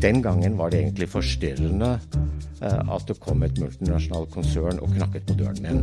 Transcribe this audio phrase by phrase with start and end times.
[0.00, 1.90] den gangen var det egentlig forstyrrende
[2.62, 5.82] eh, at det kom et multinasjonalt konsern og knakket på døren min.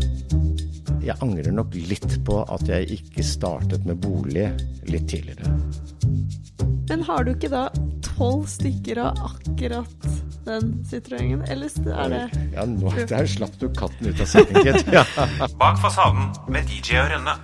[1.05, 4.47] Jeg angrer nok litt på at jeg ikke startet med bolig
[4.89, 5.51] litt tidligere.
[6.89, 7.67] Men har du ikke da
[8.05, 10.09] tolv stykker av akkurat
[10.45, 14.91] den sitroengen, eller er det Ja, nå der slapp du katten ut av sekken, gitt.
[14.95, 15.03] Ja.
[15.59, 17.37] Bak fasaden med DJ og Rønne.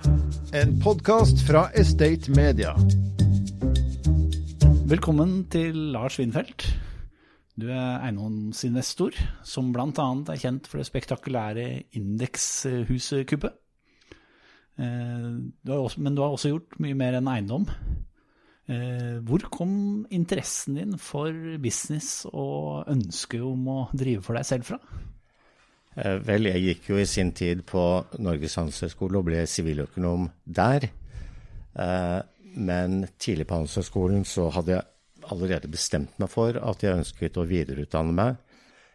[0.56, 2.76] En podkast fra Estate Media.
[4.92, 6.66] Velkommen til Lars Winfeldt.
[7.56, 9.86] Du er eiendomsinvestor, som bl.a.
[9.88, 11.64] er kjent for det spektakulære
[11.96, 13.54] indekshuset-kuppet.
[14.76, 17.64] Eh, men du har også gjort mye mer enn eiendom.
[18.68, 19.72] Eh, hvor kom
[20.12, 21.32] interessen din for
[21.64, 24.80] business og ønsket om å drive for deg selv fra?
[25.96, 27.86] Eh, vel, jeg gikk jo i sin tid på
[28.20, 30.90] Norges handelshøyskole og ble siviløkonom der.
[32.54, 34.88] Men tidlig på Handelshøyskolen så hadde jeg
[35.32, 38.36] allerede bestemt meg for at jeg ønsket å videreutdanne meg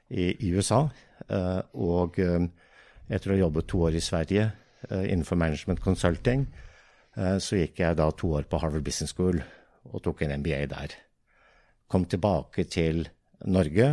[0.10, 0.86] i, i USA.
[1.28, 2.48] Uh, og um,
[3.08, 4.50] etter å ha jobbet to år i Sverige
[4.92, 6.48] uh, innenfor management consulting,
[7.18, 9.40] så gikk jeg da to år på Harvard Business School
[9.90, 10.92] og tok en MBA der.
[11.90, 13.08] Kom tilbake til
[13.50, 13.88] Norge.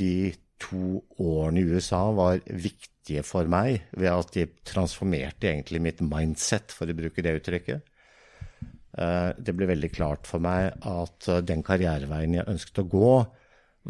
[0.00, 2.95] de to årene i USA var viktige
[3.26, 7.92] for meg ved at de transformerte egentlig mitt mindset, for å bruke det uttrykket.
[8.96, 13.12] Eh, det ble veldig klart for meg at eh, den karriereveien jeg ønsket å gå,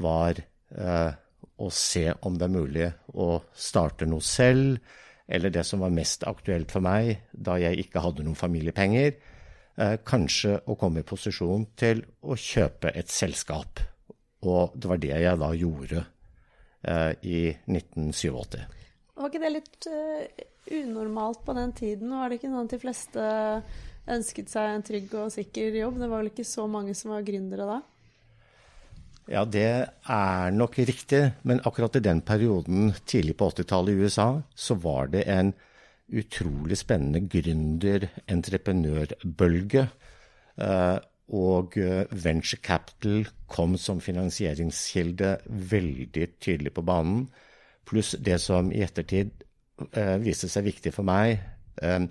[0.02, 1.12] var eh,
[1.56, 4.80] å se om det er mulig å starte noe selv,
[5.26, 9.16] eller det som var mest aktuelt for meg da jeg ikke hadde noen familiepenger,
[10.08, 13.82] kanskje å komme i posisjon til å kjøpe et selskap.
[14.48, 16.04] Og det var det jeg da gjorde
[17.28, 18.85] i 1987.
[19.16, 20.24] Var ikke det litt uh,
[20.76, 22.10] unormalt på den tiden?
[22.12, 23.20] Var det ikke sånn at de fleste
[24.16, 25.94] ønsket seg en trygg og sikker jobb?
[26.00, 27.78] Det var vel ikke så mange som var gründere da?
[29.26, 31.32] Ja, det er nok riktig.
[31.42, 35.52] Men akkurat i den perioden tidlig på 80-tallet i USA, så var det en
[36.06, 39.84] utrolig spennende gründer-entreprenørbølge.
[40.56, 40.98] Uh,
[41.34, 45.32] og eh, venture capital kom som finansieringskilde
[45.72, 47.26] veldig tydelig på banen.
[47.86, 49.30] Pluss det som i ettertid
[49.92, 51.38] eh, viste seg viktig for meg,
[51.82, 52.06] eh,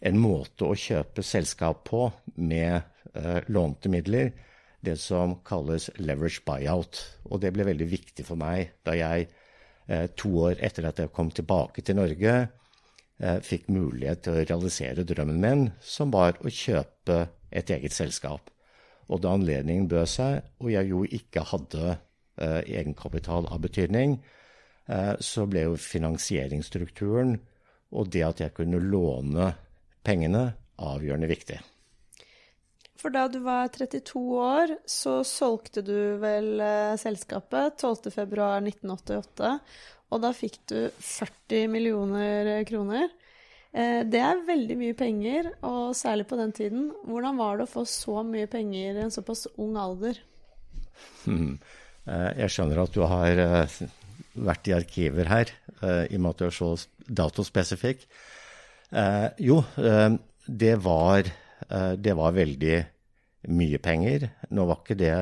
[0.00, 2.06] en måte å kjøpe selskap på
[2.40, 2.80] med
[3.14, 4.32] eh, lånte midler.
[4.80, 7.02] Det som kalles leverage buyout.
[7.28, 9.28] Og det ble veldig viktig for meg da jeg
[9.86, 12.36] eh, to år etter at jeg kom tilbake til Norge,
[13.20, 18.50] eh, fikk mulighet til å realisere drømmen min, som var å kjøpe et eget selskap.
[19.10, 24.20] Og da anledningen bød seg, og jeg jo ikke hadde eh, egenkapital av betydning,
[25.22, 27.36] så ble jo finansieringsstrukturen
[27.90, 29.52] og det at jeg kunne låne
[30.06, 31.58] pengene, avgjørende viktig.
[33.00, 39.54] For da du var 32 år, så solgte du vel eh, selskapet 12.2.1988.
[40.10, 43.08] Og da fikk du 40 millioner kroner.
[43.72, 46.90] Eh, det er veldig mye penger, og særlig på den tiden.
[47.08, 50.20] Hvordan var det å få så mye penger i en såpass ung alder?
[52.40, 53.38] Jeg skjønner at du har
[54.46, 55.52] vært i arkiver her,
[55.82, 56.70] uh, i og med at du er så
[57.20, 58.06] datospesifikk.
[58.90, 61.28] Uh, jo, uh, det var,
[62.00, 62.76] det var veldig
[63.54, 64.24] mye penger.
[64.50, 65.12] Nå var ikke det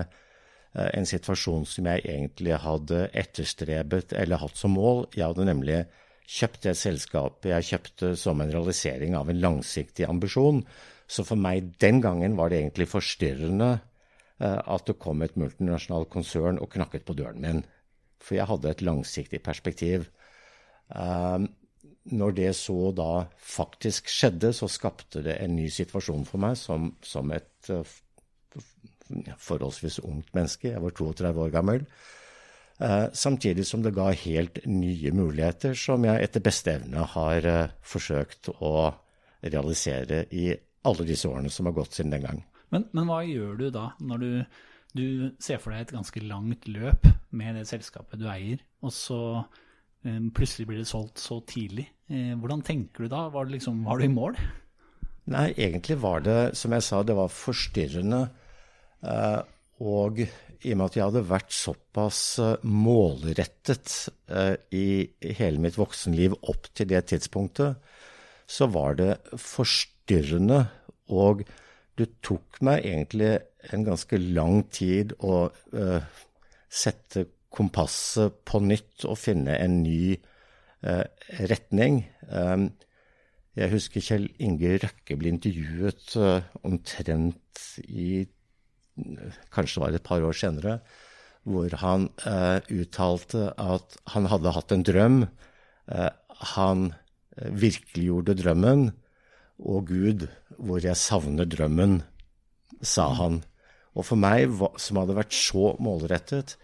[0.94, 5.02] en situasjon som jeg egentlig hadde etterstrebet eller hatt som mål.
[5.12, 5.80] Jeg hadde nemlig
[6.24, 10.62] kjøpt det selskapet jeg kjøpte som en realisering av en langsiktig ambisjon.
[11.10, 13.74] Så for meg den gangen var det egentlig forstyrrende
[14.38, 17.66] at det kom et multinasjonalt konsern og knakket på døren min.
[18.22, 20.08] For jeg hadde et langsiktig perspektiv.
[20.88, 21.48] Um,
[22.08, 26.90] når det så da faktisk skjedde, så skapte det en ny situasjon for meg som,
[27.04, 27.96] som et uh,
[29.40, 30.72] forholdsvis ungt menneske.
[30.72, 31.84] Jeg var 32 år gammel.
[32.78, 37.74] Uh, samtidig som det ga helt nye muligheter som jeg etter beste evne har uh,
[37.82, 38.72] forsøkt å
[39.42, 40.52] realisere i
[40.86, 42.42] alle disse årene som har gått siden den gang.
[42.70, 44.30] Men, men hva gjør du da, når du
[44.96, 49.20] du ser for deg et ganske langt løp med det selskapet du eier, og så
[49.42, 51.88] um, plutselig blir det solgt så tidlig.
[52.08, 53.26] Eh, hvordan tenker du da?
[53.34, 54.38] Var, liksom, var, du i mål?
[55.28, 58.22] Nei, egentlig var det, som jeg sa, det var forstyrrende.
[59.04, 59.42] Uh,
[59.84, 62.22] og i og med at jeg hadde vært såpass
[62.66, 63.92] målrettet
[64.74, 64.88] i
[65.38, 67.76] hele mitt voksenliv opp til det tidspunktet,
[68.50, 70.64] så var det forstyrrende.
[71.14, 71.44] Og
[71.98, 73.32] det tok meg egentlig
[73.72, 76.24] en ganske lang tid å uh,
[76.70, 80.14] sette kompasset på nytt og finne en ny
[80.86, 81.04] uh,
[81.50, 82.04] retning.
[82.30, 82.70] Um,
[83.58, 88.26] jeg husker Kjell Inge Røkke ble intervjuet uh, omtrent i
[89.54, 90.80] kanskje var et par år senere,
[91.46, 92.08] hvor han
[92.74, 95.20] uttalte at han hadde hatt en drøm.
[96.56, 96.82] Han
[97.62, 98.82] virkeliggjorde drømmen.
[99.58, 100.26] Og Gud,
[100.58, 102.00] hvor jeg savner drømmen,
[102.82, 103.42] sa han.
[103.98, 106.56] Og for meg, som hadde vært så målrettet,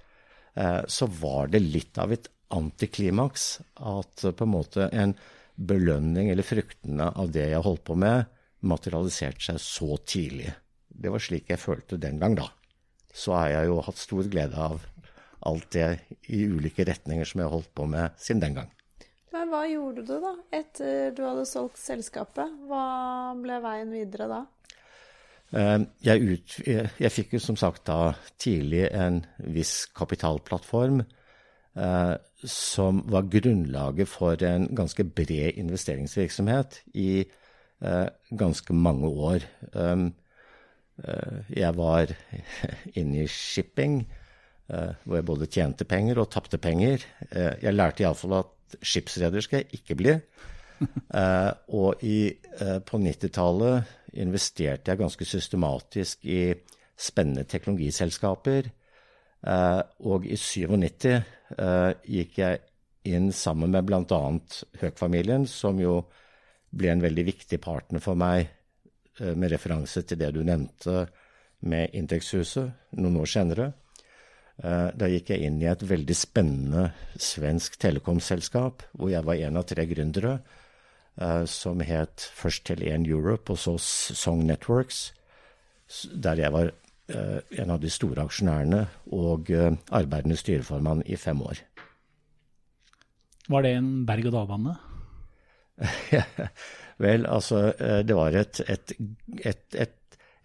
[0.55, 3.47] så var det litt av et antiklimaks
[3.83, 5.15] at på en måte en
[5.55, 8.29] belønning eller fruktene av det jeg holdt på med,
[8.65, 10.53] materialiserte seg så tidlig.
[10.89, 12.49] Det var slik jeg følte den gang, da.
[13.15, 14.83] Så har jeg jo hatt stor glede av
[15.45, 15.89] alt det
[16.33, 18.71] i ulike retninger som jeg har holdt på med siden den gang.
[19.35, 22.53] Men hva gjorde du da, etter du hadde solgt selskapet?
[22.69, 24.41] Hva ble veien videre da?
[25.55, 29.21] Eh, jeg, ut, jeg, jeg fikk jo som sagt da tidlig en
[29.55, 32.15] viss kapitalplattform eh,
[32.47, 38.07] som var grunnlaget for en ganske bred investeringsvirksomhet i eh,
[38.39, 39.51] ganske mange år.
[39.75, 40.13] Um,
[41.03, 42.13] Eh, jeg var
[42.99, 44.03] inne i shipping,
[44.71, 47.03] eh, hvor jeg både tjente penger og tapte penger.
[47.31, 50.15] Eh, jeg lærte iallfall at skipsreder skal jeg ikke bli.
[51.79, 52.35] Og i,
[52.87, 56.55] på 90-tallet investerte jeg ganske systematisk i
[56.95, 58.71] spennende teknologiselskaper.
[60.07, 61.09] Og i 97
[62.11, 62.61] gikk jeg
[63.11, 64.21] inn sammen med bl.a.
[64.81, 66.01] Høk-familien, som jo
[66.75, 68.49] ble en veldig viktig partner for meg
[69.21, 71.05] med referanse til det du nevnte
[71.69, 73.71] med Indexhuset noen år senere.
[74.63, 76.85] Eh, da gikk jeg inn i et veldig spennende
[77.19, 80.39] svensk telekomselskap, hvor jeg var en av tre gründere,
[81.19, 85.13] eh, som het først Tele1 Europe og så Song Networks,
[86.15, 86.73] der jeg var
[87.05, 88.79] en av de store aksjonærene
[89.13, 89.51] og
[89.93, 91.61] arbeidende styreformann i fem år.
[93.53, 94.73] Var det en berg-og-dal-bane?
[97.05, 98.95] Vel, altså, eh, det var et, et,
[99.45, 99.95] et, et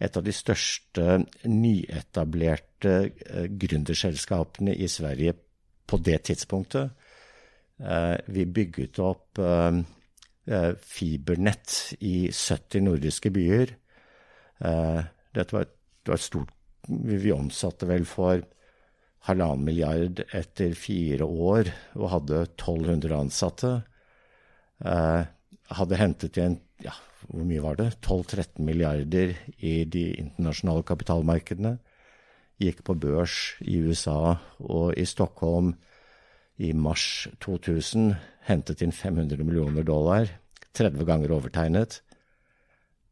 [0.07, 1.19] av de største
[1.49, 5.35] nyetablerte uh, gründerselskapene i Sverige
[5.89, 6.93] på det tidspunktet.
[7.79, 9.81] Uh, vi bygget opp uh,
[10.81, 13.75] fibernett i 70 nordiske byer.
[14.59, 16.49] dette var, det var et stort
[16.89, 18.41] Vi omsatte vel for
[19.27, 21.69] halvannen milliard etter fire år
[21.99, 23.71] og hadde 1200 ansatte.
[24.81, 26.93] Hadde hentet igjen ja,
[27.27, 27.89] hvor mye var det?
[28.05, 31.77] 12-13 milliarder i de internasjonale kapitalmarkedene.
[32.59, 35.73] Gikk på børs i USA og i Stockholm
[36.59, 38.13] i mars 2000.
[38.49, 40.27] Hentet inn 500 millioner dollar.
[40.75, 42.01] 30 ganger overtegnet.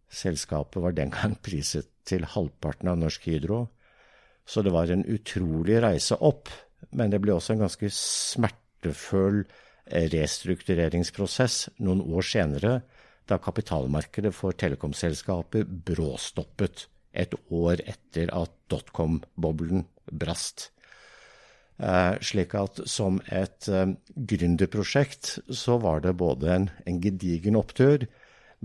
[0.07, 3.65] Selskapet var den gang priset til halvparten av Norsk Hydro.
[4.47, 6.51] Så det var en utrolig reise opp.
[6.95, 9.43] Men det ble også en ganske smertefull
[9.87, 12.81] restruktureringsprosess noen år senere,
[13.27, 16.87] da kapitalmarkedet for telekomselskaper bråstoppet
[17.17, 20.69] et år etter at dotcom-boblen brast.
[21.77, 28.07] Eh, slik at som et eh, gründerprosjekt så var det både en, en, gedigen opptur,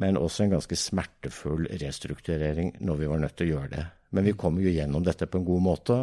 [0.01, 3.87] men også en ganske smertefull restrukturering når vi var nødt til å gjøre det.
[4.17, 5.99] Men vi kom jo gjennom dette på en god måte,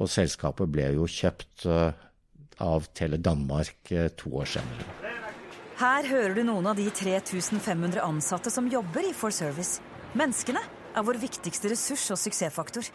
[0.00, 1.90] og selskapet ble jo kjøpt eh,
[2.64, 5.21] av Tele Danmark to år senere.
[5.82, 9.80] Her hører du noen av de 3500 ansatte som jobber i For Service.
[10.14, 10.60] Menneskene
[10.94, 12.86] er vår viktigste ressurs og suksessfaktor.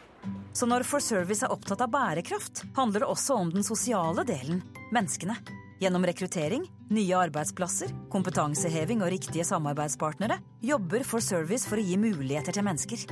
[0.56, 4.61] Så når For Service er opptatt av bærekraft, handler det også om den sosiale delen
[4.95, 5.35] menneskene.
[5.83, 6.64] Gjennom rekruttering,
[6.95, 13.04] nye arbeidsplasser, kompetanseheving og riktige samarbeidspartnere jobber For Service for å gi muligheter til mennesker.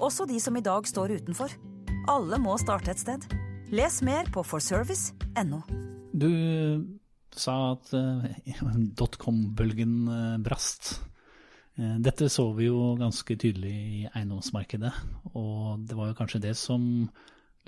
[0.00, 1.52] Også de som i dag står utenfor.
[2.08, 3.28] Alle må starte et sted.
[3.76, 5.60] Les mer på forservice.no.
[6.16, 6.97] Du
[7.36, 8.24] sa at uh,
[8.98, 10.94] dotcom-bølgen uh, brast.
[11.78, 14.92] Uh, dette så vi jo ganske tydelig i eiendomsmarkedet,
[15.34, 16.82] og det var jo kanskje det som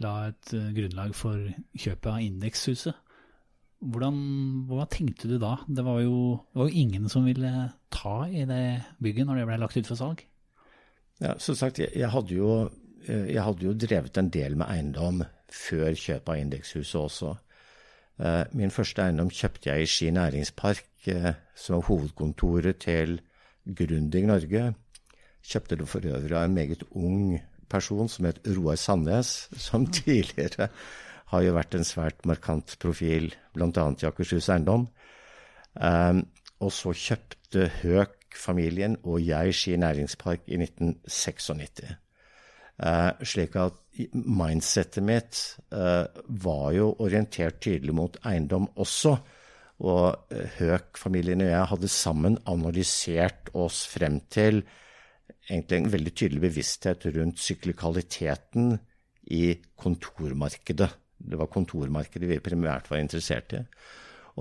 [0.00, 3.06] la et grunnlag for kjøpet av Indekshuset.
[3.80, 4.16] Hvordan,
[4.68, 5.58] hva tenkte du da?
[5.68, 7.50] Det var, jo, det var jo ingen som ville
[7.92, 8.64] ta i det
[9.00, 10.24] bygget når det ble lagt ut for salg.
[11.20, 12.70] Ja, som sagt, jeg, hadde jo,
[13.04, 15.20] jeg hadde jo drevet en del med eiendom
[15.52, 17.34] før kjøpet av Indekshuset også.
[18.20, 23.20] Eh, min første eiendom kjøpte jeg i Ski næringspark, eh, som var hovedkontoret til
[23.64, 24.74] Grundig Norge.
[25.40, 30.68] Kjøpte det for øvrig av en meget ung person som het Roar Sandnes, som tidligere
[31.30, 33.86] har jo vært en svært markant profil, bl.a.
[34.02, 34.88] i Akershus Eiendom.
[35.80, 36.24] Um,
[36.60, 42.09] og så kjøpte Høk-familien og jeg Ski næringspark i 1996.
[42.80, 43.76] Uh, slik at
[44.14, 45.40] mindsettet mitt
[45.74, 46.06] uh,
[46.40, 49.16] var jo orientert tydelig mot eiendom også.
[49.84, 54.62] Og uh, Høek-familien og jeg hadde sammen analysert oss frem til
[55.50, 58.74] egentlig en veldig tydelig bevissthet rundt syklikaliteten
[59.30, 59.44] i
[59.78, 60.90] kontormarkedet.
[61.20, 63.64] Det var kontormarkedet vi primært var interessert i.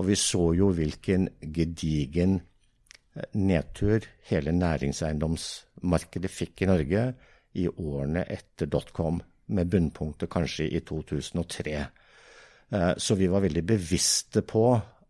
[0.00, 7.04] Og vi så jo hvilken gedigen eh, nedtur hele næringseiendomsmarkedet fikk i Norge
[7.58, 11.76] i årene etter dotcom, med bunnpunktet kanskje i 2003.
[12.70, 14.64] Eh, så vi var veldig bevisste på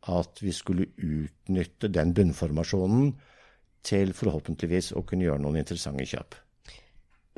[0.08, 3.10] at vi skulle utnytte den bunnformasjonen
[3.84, 6.38] til forhåpentligvis å kunne gjøre noen interessante kjøp.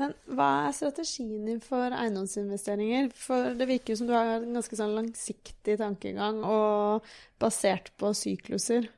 [0.01, 3.11] Men hva er strategien din for eiendomsinvesteringer?
[3.19, 7.07] For det virker som du har en ganske sånn langsiktig tankegang og
[7.43, 8.89] basert på sykluser.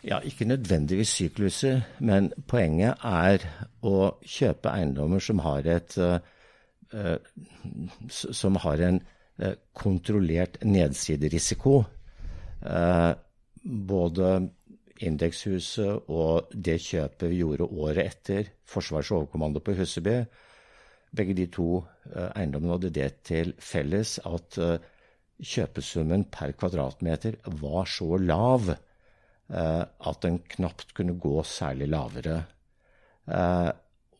[0.00, 3.42] Ja, ikke nødvendigvis sykluser, men poenget er
[3.84, 7.18] å kjøpe eiendommer som har, et, uh,
[8.08, 9.02] som har en
[9.44, 11.82] uh, kontrollert nedsiderisiko.
[12.64, 13.12] Uh,
[13.60, 14.32] både
[15.04, 20.22] Indekshuset og det kjøpet vi gjorde året etter, Forsvarets overkommando på Huseby,
[21.12, 24.76] begge de to uh, eiendommene hadde det til felles at uh,
[25.40, 28.78] kjøpesummen per kvadratmeter var så lav
[29.50, 32.36] at den knapt kunne gå særlig lavere.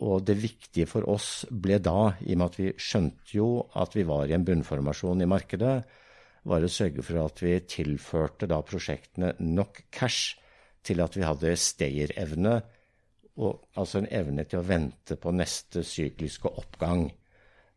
[0.01, 3.47] og det viktige for oss ble da, i og med at vi skjønte jo
[3.79, 5.77] at vi var i en bunnformasjon i markedet,
[6.49, 10.39] var å sørge for at vi tilførte da prosjektene nok cash
[10.87, 12.61] til at vi hadde stayerevne,
[13.41, 17.09] altså en evne til å vente på neste sykliske oppgang.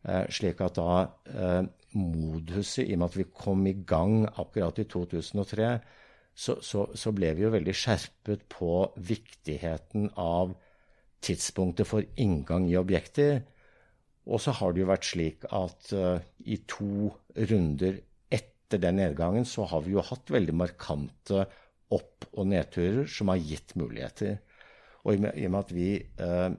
[0.04, 1.62] Eh, slik at da eh,
[1.96, 5.68] moduset, i og med at vi kom i gang akkurat i 2003,
[6.34, 10.54] så, så, så ble vi jo veldig skjerpet på viktigheten av
[11.24, 13.44] tidspunktet for inngang i objekter.
[14.26, 17.12] Og så har det jo vært slik at uh, i to
[17.50, 18.00] runder
[18.34, 21.44] etter den nedgangen så har vi jo hatt veldig markante
[21.94, 24.40] opp- og nedturer som har gitt muligheter.
[25.04, 25.88] Og i og med at vi
[26.18, 26.50] uh,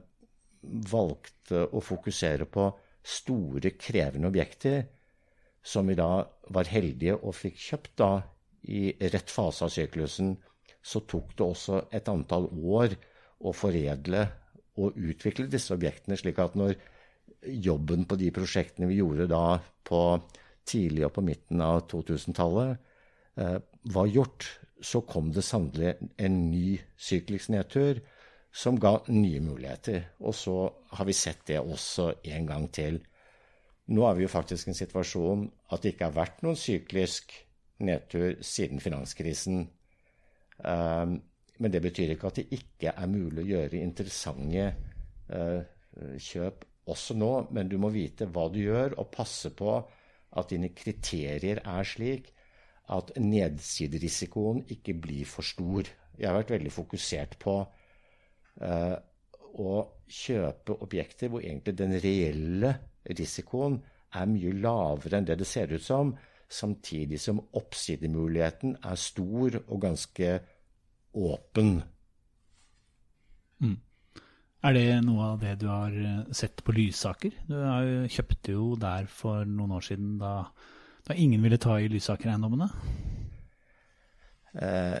[0.90, 2.70] valgte å fokusere på
[3.06, 4.86] store, krevende objekter,
[5.66, 8.10] som vi da var heldige og fikk kjøpt da
[8.66, 10.34] i rett fase av syklusen,
[10.82, 12.94] så tok det også et antall år
[13.46, 14.26] å foredle
[14.80, 16.76] og utvikle disse objektene, slik at når
[17.46, 20.00] jobben på de prosjektene vi gjorde da på
[20.66, 22.76] tidlig og på midten av 2000-tallet,
[23.38, 23.58] eh,
[23.94, 24.46] var gjort,
[24.82, 28.02] så kom det sannelig en ny syklisk nedtur
[28.56, 30.10] som ga nye muligheter.
[30.20, 30.56] Og så
[30.98, 33.00] har vi sett det også en gang til.
[33.92, 37.32] Nå er vi jo faktisk i en situasjon at det ikke har vært noen syklisk
[37.84, 39.66] nedtur siden finanskrisen.
[40.58, 41.18] Um,
[41.58, 44.66] men det betyr ikke at det ikke er mulig å gjøre interessante
[45.32, 45.60] uh,
[46.20, 47.32] kjøp også nå.
[47.56, 49.76] Men du må vite hva du gjør, og passe på
[50.36, 52.32] at dine kriterier er slik
[52.92, 55.88] at nedsiderisikoen ikke blir for stor.
[56.16, 57.58] Jeg har vært veldig fokusert på
[58.62, 58.96] uh,
[59.56, 62.72] å kjøpe objekter hvor egentlig den reelle
[63.08, 63.80] risikoen
[64.16, 66.12] er mye lavere enn det det ser ut som,
[66.48, 70.38] samtidig som oppsidemuligheten er stor og ganske
[71.16, 71.80] åpen.
[73.62, 73.76] Mm.
[74.66, 77.34] Er det noe av det du har eh, sett på Lysaker?
[77.48, 77.58] Du
[78.10, 80.40] kjøpte jo der for noen år siden da
[81.06, 82.66] da ingen ville ta i Lysaker-eiendommene?
[84.58, 84.98] Eh,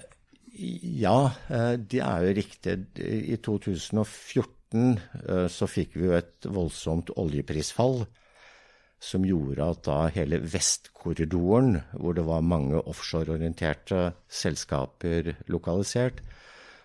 [1.02, 1.16] ja,
[1.50, 2.76] eh, det er jo riktig.
[3.02, 8.04] I 2014 eh, så fikk vi jo et voldsomt oljeprisfall
[9.06, 16.22] som gjorde at da hele Vestkorridoren, hvor det var mange offshoreorienterte selskaper lokalisert,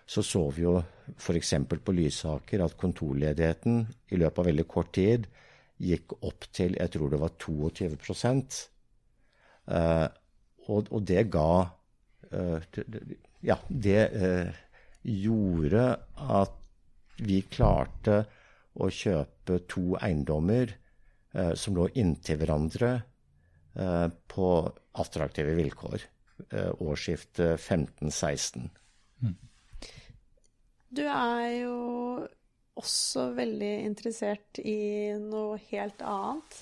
[0.06, 0.76] så så vi jo
[1.16, 1.54] f.eks.
[1.84, 5.26] på Lysaker at kontorledigheten i løpet av veldig kort tid
[5.82, 7.88] gikk opp til jeg tror det var 22
[9.66, 10.08] eh,
[10.68, 11.64] og, og, det ga
[12.32, 12.82] uh,
[13.42, 14.52] Ja, det uh,
[15.02, 16.54] gjorde at
[17.22, 18.22] vi klarte
[18.78, 20.70] å kjøpe to eiendommer
[21.56, 22.90] som lå inntil hverandre
[24.28, 24.48] på
[25.00, 26.02] attraktive vilkår.
[26.84, 28.66] årsskiftet 15-16.
[29.22, 29.36] Mm.
[30.92, 31.78] Du er jo
[32.78, 36.58] også veldig interessert i noe helt annet.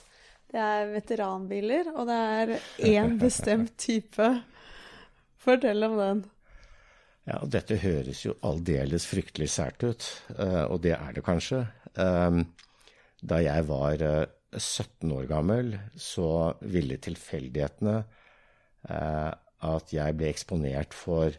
[0.51, 2.53] Det er veteranbiler, og det er
[2.91, 4.29] én bestemt type.
[5.41, 6.25] Fortell om den.
[7.29, 11.63] Ja, og Dette høres jo aldeles fryktelig sært ut, eh, og det er det kanskje.
[12.01, 12.43] Ehm,
[13.21, 14.03] da jeg var
[14.57, 17.97] 17 eh, år gammel, så ville tilfeldighetene
[18.89, 19.31] eh,
[19.71, 21.35] at jeg ble eksponert for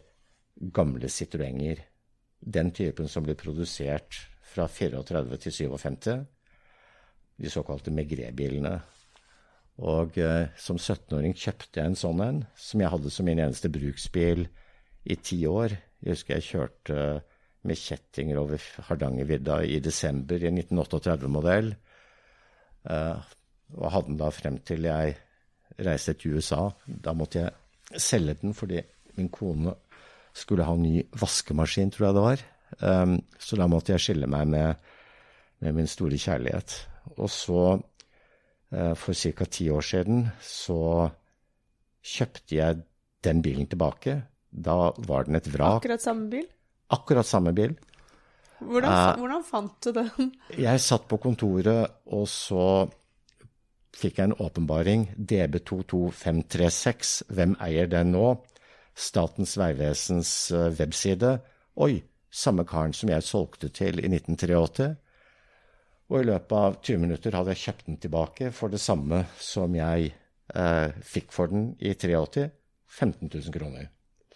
[0.74, 1.82] gamle Citroënger.
[2.42, 4.18] Den typen som ble produsert
[4.52, 6.24] fra 34 til 57.
[7.42, 8.76] De såkalte Megret-bilene.
[9.82, 13.72] Og eh, som 17-åring kjøpte jeg en sånn en, som jeg hadde som min eneste
[13.72, 14.44] bruksbil
[15.02, 15.74] i ti år.
[16.02, 16.98] Jeg husker jeg kjørte
[17.66, 21.72] med kjettinger over Hardangervidda i desember i 1938-modell.
[22.90, 23.30] Eh,
[23.78, 25.16] og hadde den da frem til jeg
[25.82, 26.66] reiste til USA.
[26.86, 28.82] Da måtte jeg selge den fordi
[29.16, 29.74] min kone
[30.36, 32.44] skulle ha en ny vaskemaskin, tror jeg det var.
[32.80, 34.92] Um, så da måtte jeg skille meg med,
[35.60, 36.76] med min store kjærlighet.
[37.18, 37.64] Og så,
[38.72, 39.44] uh, for ca.
[39.44, 41.10] ti år siden, så
[42.00, 42.80] kjøpte jeg
[43.24, 44.22] den bilen tilbake.
[44.52, 45.82] Da var den et vrak.
[45.82, 46.48] Akkurat samme bil?
[46.92, 47.76] Akkurat samme bil.
[48.68, 50.32] Hvordan, Eh, hvordan fant du den?
[50.58, 52.88] Jeg satt på kontoret, og så
[53.96, 55.08] fikk jeg en åpenbaring.
[55.16, 58.36] DB22536, hvem eier den nå?
[58.94, 61.38] Statens vegvesens eh, webside.
[61.76, 64.94] Oi, samme karen som jeg solgte til i 1983.
[66.12, 69.72] Og i løpet av 20 minutter hadde jeg kjøpt den tilbake for det samme som
[69.76, 70.12] jeg
[70.54, 72.50] eh, fikk for den i 83.
[72.92, 73.88] 15 000 kroner.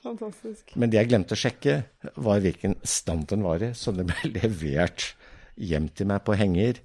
[0.07, 0.75] Fantastisk.
[0.79, 1.81] Men det jeg glemte å sjekke,
[2.23, 3.73] var hvilken stand den var i.
[3.75, 5.11] Så den ble levert
[5.57, 6.81] hjem til meg på henger.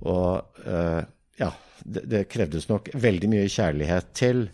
[0.00, 1.02] Og uh,
[1.38, 1.50] ja,
[1.84, 4.48] det, det krevdes nok veldig mye kjærlighet til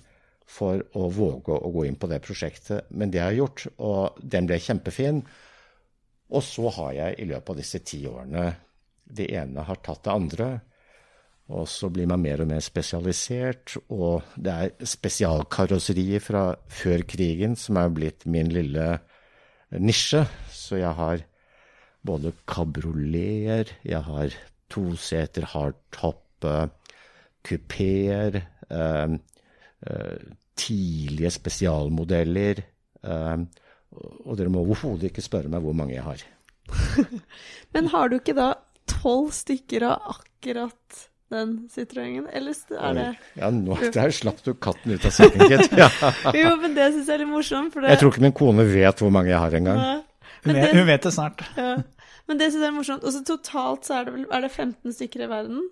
[0.46, 2.90] for å våge å gå inn på det prosjektet.
[2.94, 5.24] Men det har jeg gjort, og den ble kjempefin.
[6.36, 8.48] Og så har jeg i løpet av disse ti årene
[9.06, 10.46] Det ene har tatt det andre.
[11.46, 17.54] Og så blir man mer og mer spesialisert, og det er spesialkarosserier fra før krigen
[17.58, 18.88] som er blitt min lille
[19.78, 20.24] nisje.
[20.50, 21.22] Så jeg har
[22.06, 24.34] både kabrioleter, jeg har
[24.72, 26.46] toseter hardtop,
[27.46, 29.16] kupeer, eh,
[29.86, 30.18] eh,
[30.58, 32.62] tidlige spesialmodeller.
[33.06, 33.36] Eh,
[34.26, 36.24] og dere må overhodet ikke spørre meg hvor mange jeg har.
[37.74, 38.54] Men har du ikke da
[38.90, 42.26] tolv stykker av akkurat den Citroën?
[42.32, 43.06] Eller er det
[43.40, 45.72] Ja, nå, der slapp du katten ut av sekken, gitt.
[45.82, 45.88] Ja.
[46.36, 47.74] Jo, men det syns jeg er litt morsomt.
[47.74, 47.94] For det...
[47.94, 49.82] Jeg tror ikke min kone vet hvor mange jeg har engang.
[50.46, 51.42] Hun det- hun vet det snart.
[51.58, 51.74] Ja.
[52.26, 53.04] Men det syns jeg er morsomt.
[53.06, 55.66] Og så totalt så er det vel er det 15 stykker i verden?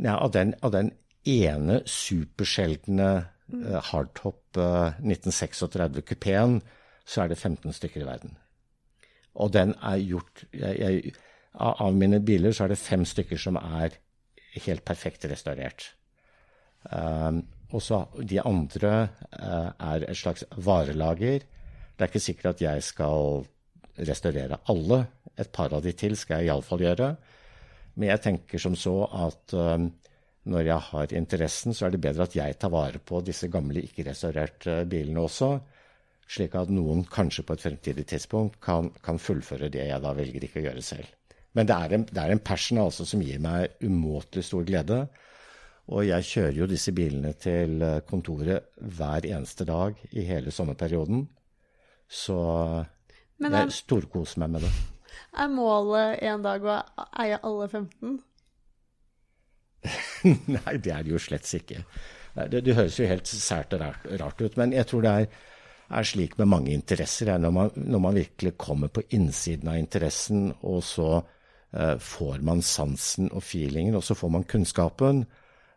[0.00, 0.92] Ja, av, den, av den
[1.28, 3.08] ene supersjeldne
[3.52, 6.60] uh, hardtop uh, 1936-kupeen,
[7.04, 8.36] så er det 15 stykker i verden.
[9.34, 11.12] Og den er gjort jeg, jeg,
[11.54, 13.98] av, av mine biler så er det fem stykker som er
[14.66, 15.92] helt perfekt restaurert.
[16.90, 18.92] Um, og så de andre
[19.36, 21.44] uh, er et slags varelager.
[21.94, 23.44] Det er ikke sikkert at jeg skal
[24.00, 25.04] restaurere alle.
[25.38, 27.12] Et par av de til skal jeg iallfall gjøre.
[27.94, 29.90] Men jeg tenker som så at um,
[30.50, 33.84] når jeg har interessen, så er det bedre at jeg tar vare på disse gamle,
[33.84, 35.52] ikke-restaurerte bilene også.
[36.30, 40.46] Slik at noen kanskje på et fremtidig tidspunkt kan, kan fullføre det jeg da velger
[40.46, 41.19] ikke å gjøre selv.
[41.58, 45.00] Men det er en, det er en passion altså som gir meg umåtelig stor glede.
[45.90, 51.24] Og jeg kjører jo disse bilene til eh, kontoret hver eneste dag i hele sommerperioden.
[52.06, 52.38] Så
[53.42, 54.72] Men er, jeg storkoser meg med det.
[55.42, 56.78] er målet en dag å
[57.24, 58.18] eie alle 15?
[60.54, 61.82] Nei, det er det jo slett ikke.
[62.50, 65.38] Det, det høres jo helt sært og rart, rart ut, men jeg tror det er,
[65.98, 67.32] er slik med mange interesser.
[67.34, 71.10] er Når man, når man virkelig kommer på innsiden av interessen, og så
[71.72, 75.24] får man sansen og feelingen, og så får man kunnskapen,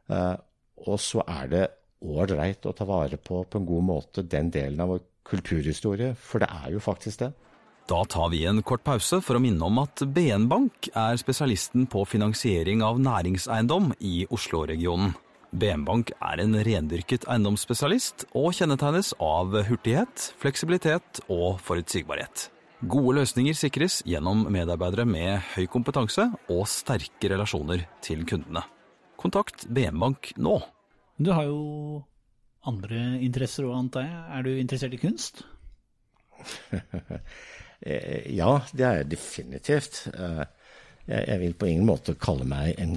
[0.09, 0.35] eh,
[0.83, 1.63] og så er det
[2.03, 6.43] ålreit å ta vare på på en god måte den delen av vår kulturhistorie, for
[6.43, 7.31] det er jo faktisk det.
[7.87, 11.85] Da tar vi en kort pause for å minne om at BN Bank er spesialisten
[11.91, 15.11] på finansiering av næringseiendom i Oslo-regionen.
[15.53, 22.47] BN Bank er en rendyrket eiendomsspesialist og kjennetegnes av hurtighet, fleksibilitet og forutsigbarhet.
[22.83, 28.63] Gode løsninger sikres gjennom medarbeidere med høy kompetanse og sterke relasjoner til kundene.
[29.19, 30.57] Kontakt BN Bank nå.
[31.15, 32.01] Du har jo
[32.67, 34.23] andre interesser òg, antar jeg.
[34.35, 35.43] Er du interessert i kunst?
[37.83, 39.97] Eh, Ja, det er jeg definitivt.
[40.15, 40.45] Eh,
[41.03, 42.93] Jeg jeg vil på ingen måte kalle meg en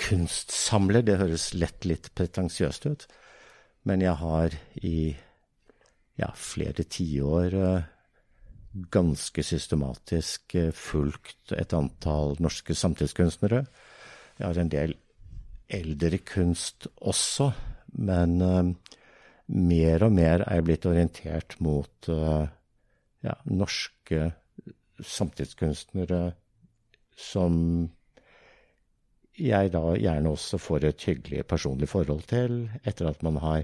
[0.00, 1.02] kunstsamler.
[1.04, 3.04] Det høres lett litt pretensiøst ut.
[3.84, 5.12] Men jeg har i
[6.16, 7.82] ja, flere tiår eh,
[8.72, 13.64] ganske systematisk eh, fulgt et antall norske samtidskunstnere.
[14.38, 14.94] Jeg har en del
[15.68, 17.50] eldre kunst også,
[17.98, 18.72] men eh,
[19.48, 22.48] mer og mer er jeg blitt orientert mot eh,
[23.24, 24.32] ja, norske
[24.98, 26.22] samtidskunstnere
[27.18, 27.54] som
[29.38, 33.62] jeg da gjerne også får et hyggelig personlig forhold til, etter at man har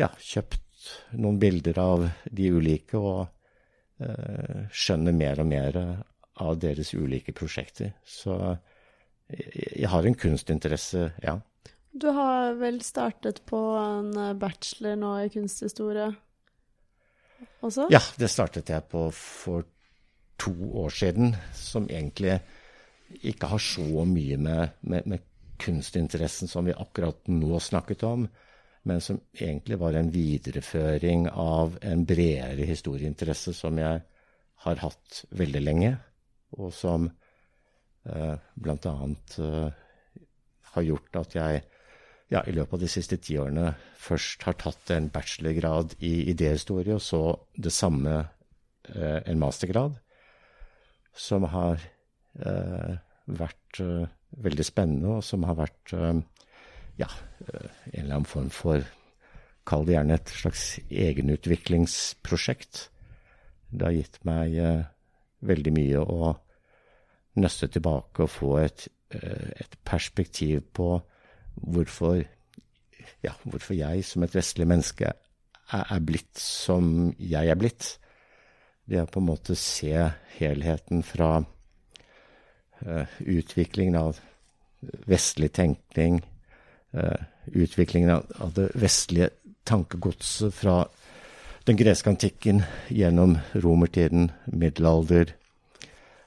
[0.00, 0.88] ja, kjøpt
[1.20, 3.28] noen bilder av de ulike og
[4.72, 5.76] skjønner mer og mer
[6.40, 7.92] av deres ulike prosjekter.
[8.06, 8.36] Så
[9.28, 9.50] jeg,
[9.82, 11.36] jeg har en kunstinteresse, ja.
[11.90, 16.12] Du har vel startet på en eh, bachelor nå i kunsthistorie
[17.66, 17.88] også?
[17.90, 19.66] Ja, det startet jeg på for
[20.40, 22.38] to år siden, som egentlig
[23.26, 25.26] ikke har så mye med, med, med
[25.60, 28.28] kunstinteressen som vi akkurat nå snakket om,
[28.88, 34.00] men som egentlig var en videreføring av en bredere historieinteresse som jeg
[34.64, 35.92] har hatt veldig lenge,
[36.56, 37.08] og som
[38.08, 38.94] eh, bl.a.
[39.44, 39.68] Eh,
[40.70, 41.62] har gjort at jeg
[42.30, 46.94] ja, i løpet av de siste ti årene først har tatt en bachelorgrad i idéhistorie,
[46.94, 47.22] og så
[47.58, 48.20] det samme,
[48.88, 49.98] eh, en mastergrad,
[51.12, 51.82] som har
[52.38, 52.92] eh,
[53.26, 54.06] vært eh,
[54.46, 56.22] veldig spennende, og som har vært eh,
[57.02, 57.10] ja,
[57.50, 58.86] en eller annen form for
[59.70, 62.88] Kall det gjerne et slags egenutviklingsprosjekt.
[63.70, 64.88] Det har gitt meg eh,
[65.46, 66.32] veldig mye å
[67.40, 71.02] nøste tilbake og få et, eh, et perspektiv på
[71.60, 72.24] hvorfor,
[73.22, 77.98] ja, hvorfor jeg som et vestlig menneske er, blitt som jeg er blitt.
[78.90, 79.94] Det å på en måte se
[80.40, 81.44] helheten fra
[83.20, 84.18] utviklingen av
[85.06, 86.24] vestlig tenkning,
[87.46, 89.30] utviklingen av, det vestlige
[89.68, 90.84] tankegodset fra
[91.68, 95.34] den greske antikken gjennom romertiden, middelalder,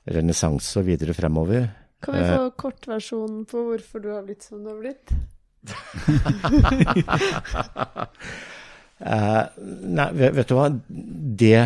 [0.06, 1.70] renessanse og videre fremover.
[2.04, 5.14] Kan vi få kortversjonen på hvorfor du har blitt som du har blitt?
[9.00, 9.44] uh,
[9.98, 10.68] nei, vet, vet, du hva.
[11.44, 11.62] Det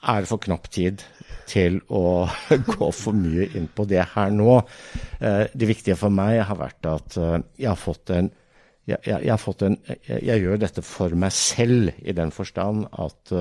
[0.00, 1.02] er for knapp tid
[1.50, 2.04] til å
[2.72, 4.60] gå for mye inn på det her nå.
[5.20, 8.30] Uh, det viktige for meg har vært at uh, jeg har fått en
[8.88, 12.32] jeg, jeg, jeg, har fått en, jeg, jeg, gjør dette for meg selv, i den
[12.34, 13.32] forstand at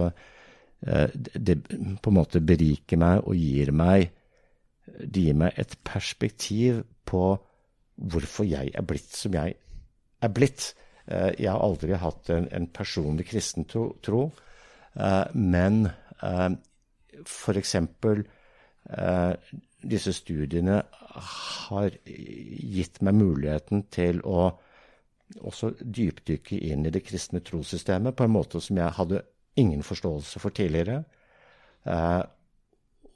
[0.79, 1.55] det
[1.99, 4.13] på en måte beriker meg og gir meg
[4.85, 7.23] Det gir meg et perspektiv på
[7.99, 9.57] hvorfor jeg er blitt som jeg
[10.23, 10.73] er blitt.
[11.09, 14.23] Eh, jeg har aldri hatt en, en personlig kristen tro,
[14.95, 15.25] eh,
[17.19, 17.75] men eh, f.eks.
[19.81, 20.81] disse studiene
[21.69, 24.51] har gitt meg muligheten til å
[25.45, 29.21] også dypdykke inn i det kristne trossystemet på en måte som jeg hadde
[29.59, 31.03] ingen forståelse for tidligere.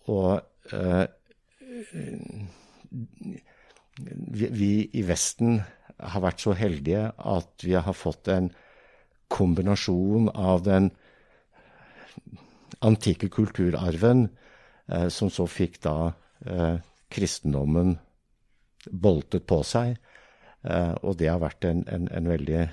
[0.05, 0.41] og
[4.31, 5.61] vi, vi, i Vesten
[5.99, 8.51] har vært så heldige at vi har fått en
[9.33, 10.91] kombinasjon av den
[12.84, 14.28] antikke kulturarven,
[14.91, 16.13] eh, som så fikk da
[16.46, 16.78] eh,
[17.13, 17.98] kristendommen
[18.91, 19.98] boltet på seg.
[20.63, 22.65] Eh, og det har vært en, en, en veldig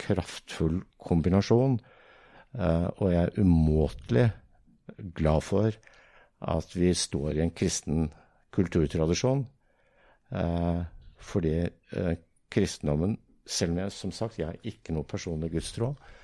[0.00, 1.78] kraftfull kombinasjon.
[2.58, 4.26] Eh, og jeg er umåtelig
[5.18, 5.72] glad for
[6.48, 8.08] at vi står i en kristen
[8.54, 9.46] kulturtradisjon.
[10.32, 10.84] Eh,
[11.18, 12.14] fordi eh,
[12.52, 16.17] kristendommen, selv om jeg som sagt jeg har ikke noe personlig gudstro, eh,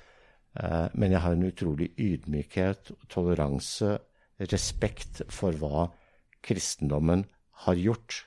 [0.93, 3.97] men jeg har en utrolig ydmykhet, toleranse,
[4.39, 5.89] respekt for hva
[6.45, 7.25] kristendommen
[7.65, 8.21] har gjort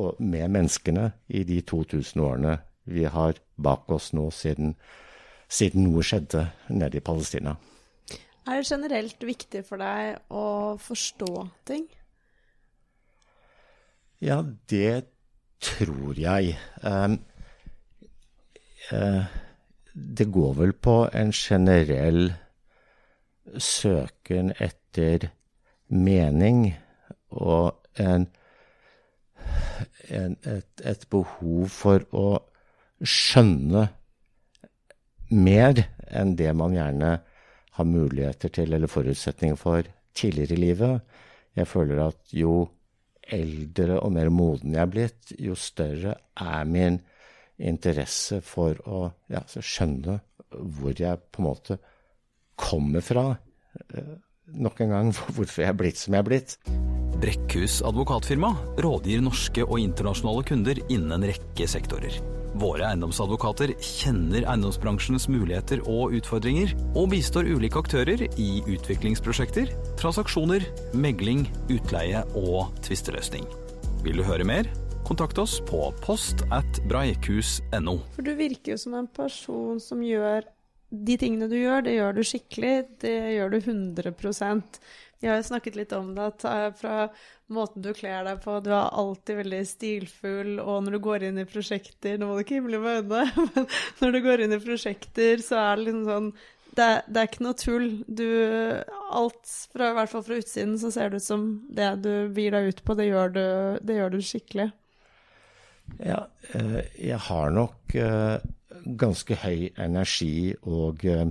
[0.00, 4.74] og med menneskene i de 2000 årene vi har bak oss nå siden,
[5.48, 7.56] siden noe skjedde nede i Palestina.
[8.48, 11.84] Er det generelt viktig for deg å forstå ting?
[14.22, 14.40] Ja,
[14.70, 15.04] det
[15.62, 16.56] tror jeg.
[16.82, 17.20] Um,
[18.90, 19.28] uh,
[19.92, 22.32] det går vel på en generell
[23.58, 25.28] søken etter
[25.92, 26.70] mening
[27.32, 28.26] og en,
[30.08, 32.28] en, et, et, behov for å
[33.02, 33.88] skjønne
[35.32, 37.12] mer enn det man gjerne
[37.76, 41.00] har muligheter til eller forutsetninger for tidligere i livet.
[41.56, 42.66] Jeg føler at jo
[43.32, 47.00] eldre og mer moden jeg er blitt, jo større er min
[47.58, 50.20] interesse for å ja, skjønne
[50.52, 51.78] hvor jeg på en måte
[52.60, 53.32] kommer fra.
[53.94, 54.14] Eh,
[54.52, 56.56] nok en gang hvorfor jeg er blitt som jeg er blitt.
[57.22, 58.50] Brekkhus advokatfirma
[58.82, 62.16] rådgir norske og internasjonale kunder innen en rekke sektorer.
[62.58, 71.46] Våre eiendomsadvokater kjenner eiendomsbransjens muligheter og utfordringer, og bistår ulike aktører i utviklingsprosjekter, transaksjoner, megling,
[71.72, 73.46] utleie og tvisteløsning.
[74.04, 74.68] Vil du høre mer?
[75.12, 77.92] Kontakt oss på post at breikhus.no.
[78.14, 80.46] For du virker jo som en person som gjør
[80.88, 82.70] de tingene du gjør, det gjør du skikkelig.
[83.04, 84.80] Det gjør du 100%
[85.20, 86.96] Vi har jo snakket litt om det, at eh, fra
[87.52, 91.44] måten du kler deg på Du er alltid veldig stilfull, og når du går inn
[91.44, 93.68] i prosjekter Nå må du ikke himle med øynene, men
[94.06, 96.34] når du går inn i prosjekter, så er det liksom sånn
[96.72, 97.90] det, det, er ikke noe tull.
[98.08, 98.28] Du,
[99.12, 102.56] alt, fra, i hvert fall fra utsiden, så ser det ut som det du byr
[102.56, 103.42] deg ut på, det gjør du,
[103.84, 104.72] det gjør du skikkelig.
[106.02, 108.38] Ja, eh, jeg har nok eh,
[108.98, 111.26] ganske høy energi og eh,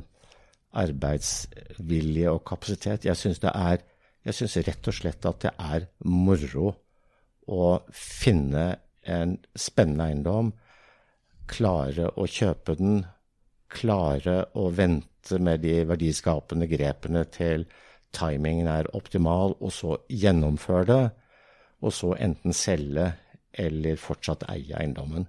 [0.72, 3.06] arbeidsvilje og kapasitet.
[3.06, 3.82] Jeg syns det er
[4.22, 6.76] jeg syns rett og slett at det er moro
[7.50, 8.66] å finne
[9.02, 10.52] en spennende eiendom,
[11.50, 13.00] klare å kjøpe den,
[13.72, 17.66] klare å vente med de verdiskapende grepene til
[18.14, 21.04] timingen er optimal, og så gjennomføre det,
[21.82, 23.10] og så enten selge
[23.54, 25.28] eller fortsatt eie eiendommen.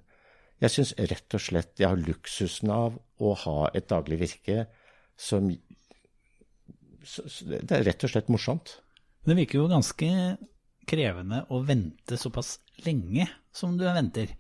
[0.63, 4.67] Jeg syns rett og slett jeg har luksusen av å ha et daglig virke
[5.19, 5.51] som
[7.03, 8.77] Det er rett og slett morsomt.
[9.27, 10.09] Det virker jo ganske
[10.87, 14.31] krevende å vente såpass lenge som du venter.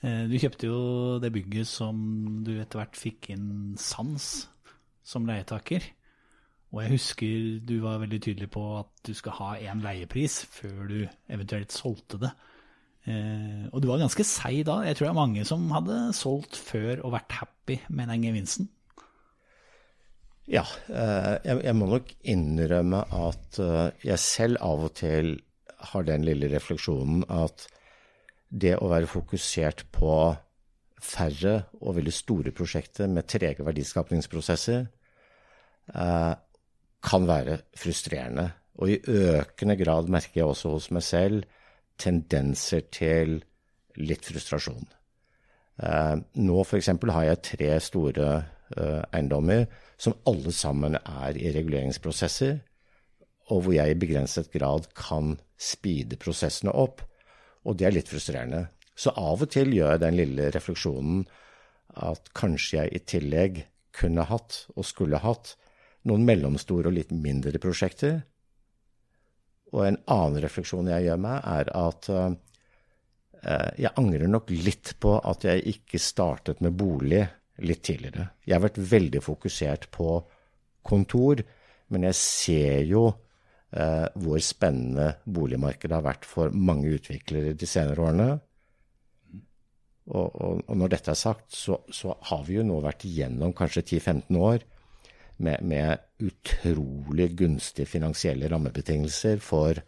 [0.00, 0.80] Eh, du kjøpte jo
[1.20, 2.00] det bygget som
[2.44, 4.48] du etter hvert fikk inn sans
[5.04, 5.84] som leietaker.
[6.70, 10.86] Og jeg husker du var veldig tydelig på at du skal ha én leiepris før
[10.88, 12.30] du eventuelt solgte det.
[13.08, 14.80] Eh, og du var ganske seig da.
[14.84, 18.68] Jeg tror det er mange som hadde solgt før og vært happy med den gevinsten.
[20.50, 25.36] Ja, eh, jeg, må nok innrømme at eh, jeg selv av og til
[25.90, 27.68] har den lille refleksjonen at
[28.50, 30.12] det å være fokusert på
[31.00, 34.82] færre og veldig store prosjekter med trege verdiskapningsprosesser
[37.00, 38.44] kan være frustrerende.
[38.82, 41.46] Og i økende grad merker jeg også hos meg selv
[42.00, 43.38] tendenser til
[44.00, 44.88] litt frustrasjon.
[45.80, 46.90] Eh, nå f.eks.
[47.12, 48.30] har jeg tre store
[48.76, 49.66] eh, eiendommer
[50.00, 52.58] som alle sammen er i reguleringsprosesser,
[53.50, 57.02] og hvor jeg i begrenset grad kan speede prosessene opp.
[57.66, 58.68] Og det er litt frustrerende.
[58.96, 61.24] Så av og til gjør jeg den lille refleksjonen
[62.00, 63.62] at kanskje jeg i tillegg
[63.96, 65.56] kunne hatt, og skulle hatt,
[66.06, 68.20] noen mellomstore og litt mindre prosjekter
[69.70, 72.30] og en annen refleksjon jeg gjør meg, er at uh,
[73.80, 77.22] jeg angrer nok litt på at jeg ikke startet med bolig
[77.64, 78.30] litt tidligere.
[78.44, 80.18] Jeg har vært veldig fokusert på
[80.86, 81.42] kontor,
[81.92, 88.06] men jeg ser jo uh, hvor spennende boligmarkedet har vært for mange utviklere de senere
[88.08, 88.30] årene.
[90.10, 93.54] Og, og, og når dette er sagt, så, så, har vi jo nå vært igjennom
[93.56, 94.64] kanskje 10-15 år
[95.40, 99.80] med, med utrolig gunstige finansielle rammebetingelser for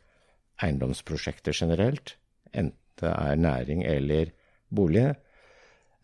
[0.62, 2.17] eiendomsprosjekter generelt,
[2.53, 4.33] enten det er næring eller
[4.71, 5.15] bolig.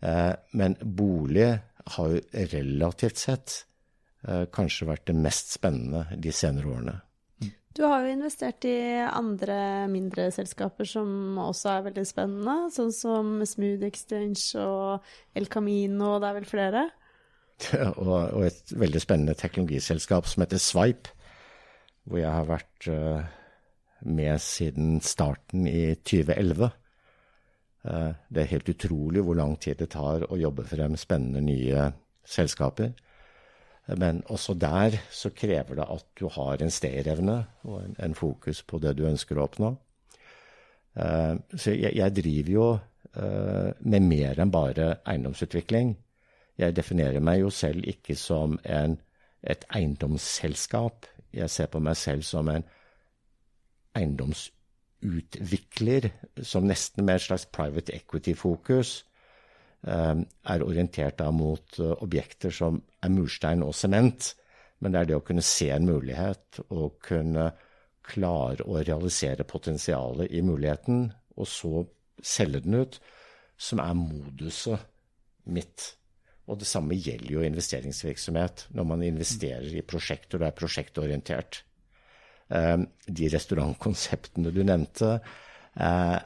[0.01, 1.49] Eh, men bolig
[1.95, 2.21] har jo
[2.53, 3.53] relativt sett
[4.27, 6.97] eh, kanskje vært det mest spennende de senere årene.
[7.77, 13.29] Du har jo investert i andre mindre selskaper som også er veldig spennende, sånn som
[13.47, 16.81] Smooth Exchange og El Camino, og det er vel flere?
[18.03, 21.11] og, og, et veldig spennende teknologiselskap som heter Swipe,
[22.07, 23.27] hvor jeg har vært uh,
[24.07, 26.69] med siden starten i 2011.
[27.79, 31.43] Uh, eh, det er helt utrolig hvor lang tid det tar å jobbe frem spennende
[31.43, 31.91] nye
[32.27, 32.95] selskaper.
[33.99, 38.61] Men også der så krever det at du har en stayerevne og en, en, fokus
[38.61, 39.71] på det du ønsker å oppnå.
[40.99, 42.69] Uh, så jeg, jeg, driver jo
[43.19, 45.95] med mer enn bare eiendomsutvikling.
[46.59, 48.97] Jeg definerer meg jo selv ikke som en,
[49.43, 51.05] et eiendomsselskap.
[51.33, 52.63] Jeg ser på meg selv som en
[53.95, 56.09] eiendomsutvikler
[56.43, 59.05] som nesten med et slags private equity-fokus
[59.87, 64.35] um, er orientert da mot uh, objekter som er murstein og sement.
[64.79, 67.51] Men det er det å kunne se en mulighet og kunne
[68.09, 71.85] klare å realisere potensialet i muligheten, og så
[72.25, 72.99] selge den ut,
[73.59, 74.79] som er moduset
[75.45, 75.98] mitt.
[76.49, 81.61] Og det samme gjelder jo investeringsvirksomhet når man investerer i prosjekter og er prosjektorientert.
[82.49, 85.19] Ehm, de restaurantkonseptene du nevnte,
[85.77, 86.17] eh,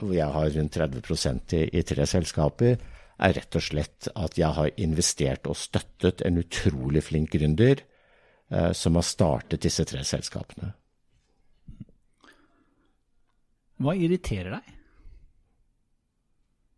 [0.00, 2.80] hvor jeg har rundt 30 i, tre selskaper,
[3.22, 7.84] er rett og slett at jeg har investert og støttet en utrolig flink gründer
[8.50, 10.72] eh, som har startet disse tre selskapene.
[13.78, 14.74] Hva irriterer deg?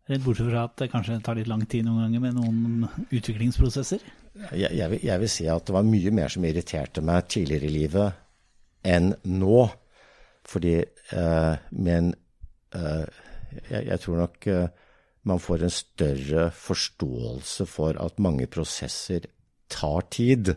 [0.07, 4.05] Rett bortsett fra at det kanskje tar litt lang tid noen ganger med noen utviklingsprosesser?
[4.53, 7.67] Jeg, jeg, vil, jeg, vil, si at det var mye mer som irriterte meg tidligere
[7.67, 8.21] i livet
[8.87, 9.63] enn nå.
[10.47, 12.13] Fordi eh, Men
[12.77, 13.23] eh,
[13.67, 14.85] jeg, jeg, tror nok eh,
[15.27, 19.27] man får en større forståelse for at mange prosesser
[19.67, 20.53] tar tid.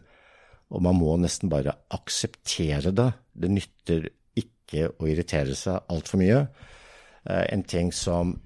[0.71, 3.09] Og man må nesten bare akseptere det.
[3.35, 4.07] Det nytter
[4.39, 6.45] ikke å irritere seg altfor mye.
[7.27, 8.37] Eh, en ting som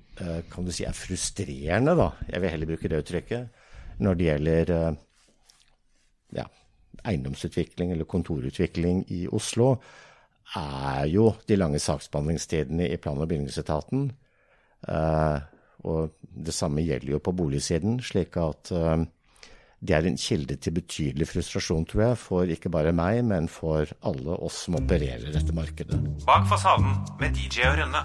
[0.51, 3.63] kan du si, er frustrerende, da, jeg vil heller bruke det uttrykket,
[4.05, 5.01] når det gjelder eh,
[6.39, 6.45] ja,
[7.05, 9.75] eiendomsutvikling eller kontorutvikling i Oslo,
[10.59, 14.07] er jo de lange saksbehandlingstidene i plan- og bygningsetaten.
[14.89, 15.37] Eh,
[15.85, 18.71] og det samme gjelder jo på boligsiden, slik at
[19.85, 23.91] det er en kilde til betydelig frustrasjon, tror jeg, for ikke bare meg, men for
[24.09, 26.01] alle oss som opererer dette markedet.
[26.25, 28.05] Bak fasaden med DJ og Rønne.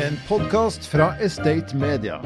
[0.00, 2.20] En podkast fra Estate Media.